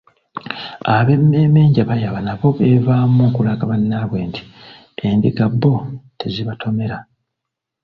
[0.95, 4.41] Ab'emmeeme enjababayaba nabo beevaamu okulaga bannaabwe nti
[5.09, 5.75] endiga bo
[6.19, 6.97] tezibatomera.